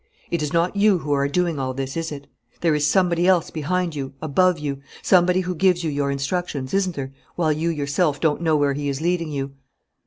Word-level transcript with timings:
It 0.31 0.41
is 0.41 0.51
not 0.51 0.75
you 0.75 0.97
who 0.97 1.11
are 1.11 1.27
doing 1.27 1.59
all 1.59 1.75
this, 1.75 1.95
is 1.95 2.11
it? 2.11 2.25
There 2.61 2.73
is 2.73 2.87
somebody 2.87 3.27
else 3.27 3.51
behind 3.51 3.93
you, 3.93 4.13
above 4.19 4.57
you 4.57 4.79
somebody 5.03 5.41
who 5.41 5.53
gives 5.53 5.83
you 5.83 5.91
your 5.91 6.09
instructions, 6.09 6.73
isn't 6.73 6.95
there, 6.95 7.13
while 7.35 7.53
you 7.53 7.69
yourself 7.69 8.19
don't 8.19 8.41
know 8.41 8.55
where 8.57 8.73
he 8.73 8.89
is 8.89 8.99
leading 8.99 9.29
you?" 9.31 9.53